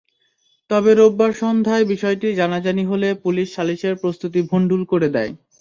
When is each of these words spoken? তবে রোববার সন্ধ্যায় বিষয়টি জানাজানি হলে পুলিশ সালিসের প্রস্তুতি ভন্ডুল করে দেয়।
তবে 0.69 0.91
রোববার 0.93 1.31
সন্ধ্যায় 1.41 1.85
বিষয়টি 1.91 2.27
জানাজানি 2.39 2.83
হলে 2.85 3.09
পুলিশ 3.23 3.47
সালিসের 3.55 3.93
প্রস্তুতি 4.01 4.39
ভন্ডুল 4.49 4.81
করে 4.91 5.07
দেয়। 5.15 5.31